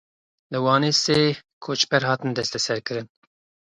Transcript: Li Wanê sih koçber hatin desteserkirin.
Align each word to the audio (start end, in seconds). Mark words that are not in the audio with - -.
Li 0.51 0.59
Wanê 0.65 0.91
sih 1.03 1.35
koçber 1.65 2.01
hatin 2.09 2.31
desteserkirin. 2.37 3.07